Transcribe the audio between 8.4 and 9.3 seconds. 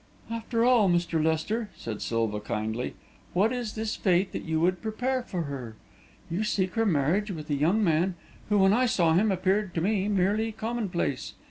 who, when I saw